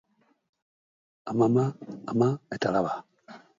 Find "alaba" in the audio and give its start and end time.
2.75-2.93